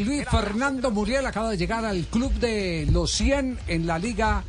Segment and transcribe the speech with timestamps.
[0.00, 4.44] Luis Fernando Muriel acaba de llegar al club de los 100 en la liga,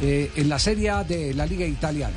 [0.00, 2.16] eh, en la serie de la liga italiana.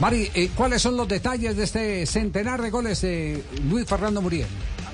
[0.00, 4.46] Mari, eh, ¿cuáles son los detalles de este centenar de goles de Luis Fernando Muriel?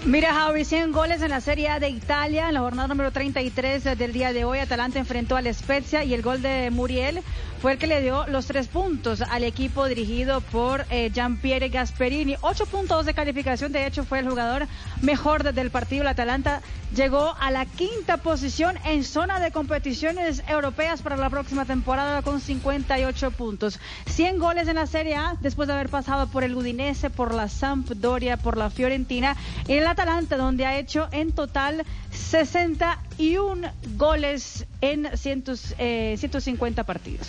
[0.06, 3.96] Mira, Javi, 100 goles en la Serie A de Italia, en la jornada número 33
[3.96, 4.58] del día de hoy.
[4.58, 7.22] Atalanta enfrentó al Spezia y el gol de Muriel
[7.64, 12.36] fue el que le dio los tres puntos al equipo dirigido por eh, Giampiere Gasperini.
[12.42, 14.66] Ocho puntos de calificación, de hecho, fue el jugador
[15.00, 16.02] mejor desde el partido.
[16.02, 16.60] El Atalanta
[16.94, 22.42] llegó a la quinta posición en zona de competiciones europeas para la próxima temporada con
[22.42, 23.80] 58 puntos.
[24.10, 27.48] 100 goles en la Serie A después de haber pasado por el Udinese, por la
[27.48, 29.38] Sampdoria, por la Fiorentina.
[29.68, 37.28] En el Atalanta, donde ha hecho en total 61 goles en 100, eh, 150 partidos.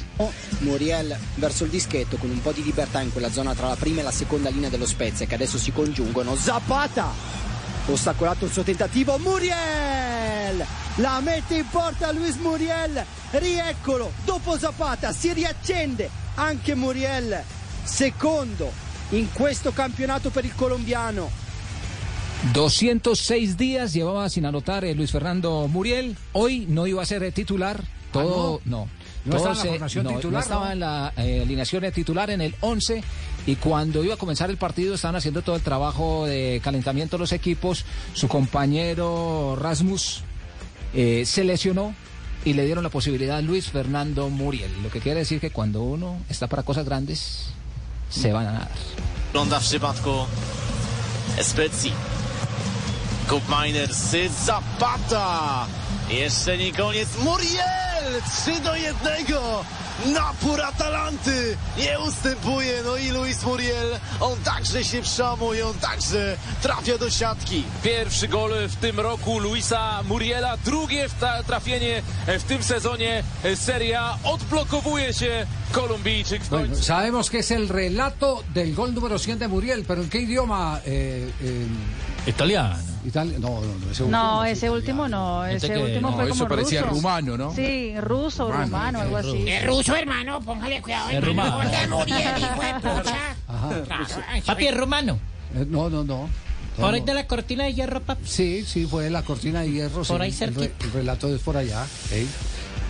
[0.60, 4.02] Muriel verso il dischetto con un po' di libertà in quella zona tra la prima
[4.02, 6.36] e la seconda linea dello Spezia che adesso si congiungono.
[6.36, 7.44] Zapata!
[7.88, 10.66] Ostacolato il suo tentativo, Muriel!
[10.96, 17.43] La mette in porta Luis Muriel, rieccolo, dopo Zapata si riaccende anche Muriel,
[17.84, 18.71] secondo
[19.10, 21.45] in questo campionato per il colombiano.
[22.54, 26.16] 206 días llevaba sin anotar eh, Luis Fernando Muriel.
[26.34, 27.84] Hoy no iba a ser eh, titular.
[28.12, 28.88] Todo, no.
[29.26, 30.72] ¿No Todo estaba en la se- no, no titular, estaba no?
[30.74, 33.04] en la eh, alineación de titular en el 11
[33.48, 37.32] y cuando iba a comenzar el partido estaban haciendo todo el trabajo de calentamiento los
[37.32, 37.86] equipos.
[38.14, 40.22] Su compañero Rasmus
[40.94, 41.96] eh, se lesionó
[42.46, 44.72] y le dieron la posibilidad a Luis Fernando Muriel.
[44.84, 47.48] Lo que quiere decir que cuando uno está para cosas grandes,
[48.12, 48.70] se van a dar.
[53.29, 55.65] Kup Miners, Zapata.
[56.09, 57.09] Jeszcze nie koniec.
[57.23, 58.21] Muriel!
[58.43, 58.95] 3 do 1.
[60.05, 62.81] Napór Atalanty nie ustępuje.
[62.85, 67.63] No i Luis Muriel, on także się przełamuje, on także trafia do siatki.
[67.84, 72.01] Pierwszy gol w tym roku Luisa Muriela, drugie wta- trafienie
[72.40, 73.23] w tym sezonie
[73.56, 74.18] Serie A.
[74.23, 76.84] Odblokowuje się Kolumbijczyk w Bueno, końcu.
[76.84, 80.80] sabemos que es el relato del gol número 100 de Muriel, pero ¿en qué idioma?
[80.85, 81.68] Eh, eh,
[82.28, 82.75] Italiano.
[83.06, 86.16] Italia- no, no, no, ese último No, es ese último no, ese que- último no,
[86.16, 86.96] fue eso como parecía ruso.
[86.96, 87.53] rumano, ¿no?
[87.53, 89.46] Sí, ruso, rumano, algo así.
[89.47, 91.62] Es ruso, hermano, póngale cuidado, Es hermano.
[91.62, 91.69] rumano.
[91.69, 93.18] Gorda Muriel, hijo de pucha.
[93.85, 95.19] Claro, ay, Papi es rumano.
[95.53, 96.28] Eh, no, no, no.
[96.78, 97.06] No, Por ahí no.
[97.06, 98.28] de la cortina de hierro, papi.
[98.28, 100.02] Sí, sí, fue la cortina de hierro.
[100.02, 100.85] Por sí, ahí el, cerquita.
[100.85, 101.85] el relato es por allá.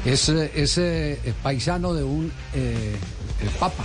[0.06, 2.96] Es, eh, es eh, paisano de un eh,
[3.42, 3.84] eh, papa.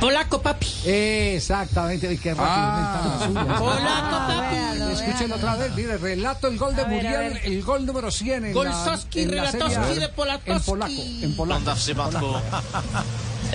[0.00, 0.66] Polaco, papi.
[0.84, 3.58] Exactamente, ay, qué rápido inventa la suya.
[3.58, 4.54] Polaco, papi.
[4.54, 5.34] Véalo, Escuchen véalo.
[5.36, 7.40] otra vez, mire, relato el gol de Muriel, ver.
[7.44, 9.94] el gol número 100 en Golsowski, la, en la Serie A.
[10.00, 10.54] de Polatowski.
[10.54, 10.92] En polaco,
[11.22, 11.70] en polaco.
[11.74, 12.26] W przypadku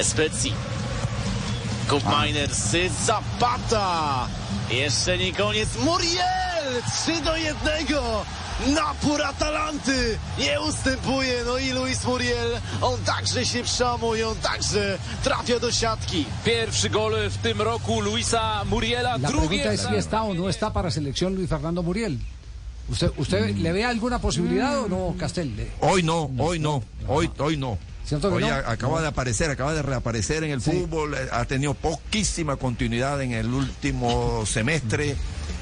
[0.01, 0.53] Specji.
[1.89, 2.75] Kup Miners,
[3.05, 4.27] Zapata.
[4.69, 5.69] Jeszcze nie koniec.
[5.83, 6.81] Muriel!
[7.05, 7.53] 3 do 1.
[8.67, 11.33] Napór Atalanty nie ustępuje.
[11.45, 16.25] No i Luis Muriel, on także się przełamuje, on także trafia do siatki.
[16.45, 20.49] Pierwszy gol w tym roku Luisa Muriela, La drugie pregunta es si está o no
[20.49, 22.17] está para selección Luis Fernando Muriel.
[22.89, 25.55] ¿Usted, usted le ve alguna posibilidad o no, Castel?
[25.55, 27.77] Le- Hoy no, hoy no, hoy, hoy no.
[28.05, 28.53] ¿Cierto que Hoy no?
[28.53, 30.71] acaba de aparecer, acaba de reaparecer en el Sí.
[30.71, 35.15] fútbol, eh, ha tenido poquísima continuidad en el último semestre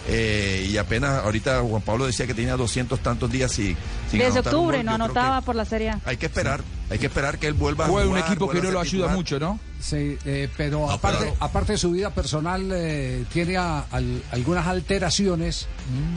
[0.09, 3.77] eh, y apenas ahorita Juan Pablo decía que tenía doscientos tantos días sin,
[4.09, 4.85] sin Desde octubre gol.
[4.85, 5.99] no anotaba por la Serie A.
[6.05, 8.61] Hay que esperar, hay que esperar que él vuelva a Juega un jugar, equipo que
[8.61, 9.15] no lo ayuda titular.
[9.15, 9.59] mucho, ¿no?
[9.79, 14.21] Sí, eh, pero No, aparte, pero- aparte de su vida personal, eh, tiene a- al-
[14.31, 15.67] algunas alteraciones.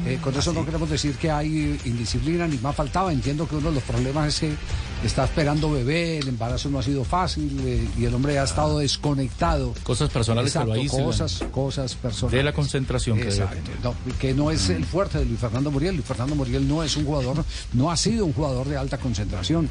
[0.06, 3.12] Eh, con eso no queremos decir que hay indisciplina ni más faltaba.
[3.12, 6.82] Entiendo que uno de los problemas es que está esperando bebé, el embarazo no ha
[6.82, 9.72] sido fácil eh, y el hombre ha estado desconectado.
[9.84, 12.36] Cosas personales que lo Exacto, cosas, cosas personales.
[12.38, 15.94] De la concentración que Exacto, no, que no es el fuerte de Luis Fernando Muriel.
[15.94, 19.70] Luis Fernando Muriel no es un jugador, no ha sido un jugador de alta concentración.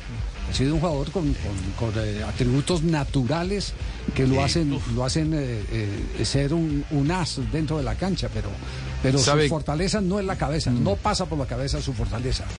[0.50, 1.34] Ha sido un jugador con,
[1.78, 3.74] con- con, eh, atributos naturales
[4.14, 8.30] que lo hacen, lo hacen eh, eh, ser un, un as dentro de la cancha,
[8.34, 8.50] pero,
[9.02, 12.46] pero su fortaleza no es la cabeza, no pasa por la cabeza su fortaleza.